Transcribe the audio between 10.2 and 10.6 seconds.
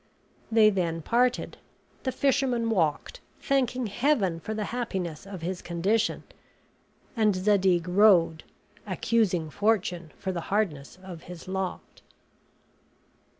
the